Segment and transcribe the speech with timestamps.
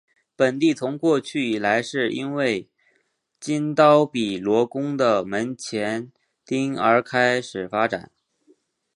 [0.35, 2.67] 本地从过去以来是因为
[3.39, 6.11] 金刀比罗宫的门前
[6.43, 8.09] 町而开始发展。